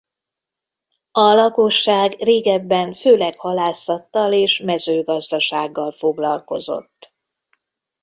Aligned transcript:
A 1.11 1.21
lakosság 1.33 2.21
régebben 2.21 2.93
főleg 2.93 3.39
halászattal 3.39 4.33
és 4.33 4.59
mezőgazdasággal 4.59 5.91
foglalkozott. 5.91 7.15